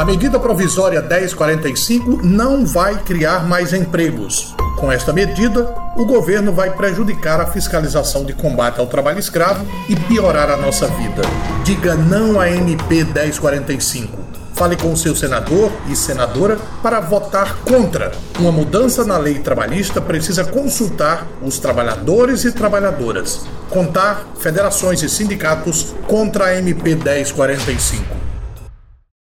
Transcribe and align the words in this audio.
A 0.00 0.04
medida 0.06 0.40
provisória 0.40 1.02
1045 1.02 2.26
não 2.26 2.64
vai 2.64 3.02
criar 3.02 3.46
mais 3.46 3.74
empregos. 3.74 4.56
Com 4.78 4.90
esta 4.90 5.12
medida, 5.12 5.74
o 5.94 6.06
governo 6.06 6.54
vai 6.54 6.70
prejudicar 6.70 7.38
a 7.38 7.48
fiscalização 7.48 8.24
de 8.24 8.32
combate 8.32 8.80
ao 8.80 8.86
trabalho 8.86 9.18
escravo 9.18 9.62
e 9.90 9.94
piorar 9.94 10.48
a 10.48 10.56
nossa 10.56 10.86
vida. 10.86 11.20
Diga 11.64 11.96
não 11.96 12.40
à 12.40 12.48
MP 12.48 13.04
1045. 13.04 14.18
Fale 14.54 14.74
com 14.74 14.90
o 14.90 14.96
seu 14.96 15.14
senador 15.14 15.70
e 15.86 15.94
senadora 15.94 16.56
para 16.82 16.98
votar 17.00 17.56
contra. 17.56 18.10
Uma 18.38 18.50
mudança 18.50 19.04
na 19.04 19.18
lei 19.18 19.40
trabalhista 19.40 20.00
precisa 20.00 20.46
consultar 20.46 21.26
os 21.42 21.58
trabalhadores 21.58 22.46
e 22.46 22.52
trabalhadoras. 22.52 23.42
Contar 23.68 24.26
federações 24.38 25.02
e 25.02 25.10
sindicatos 25.10 25.94
contra 26.06 26.46
a 26.46 26.56
MP 26.56 26.94
1045. 26.94 28.19